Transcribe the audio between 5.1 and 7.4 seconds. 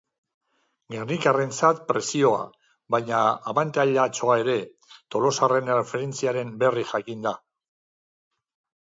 tolosarren erreferentziaren berri jakinda.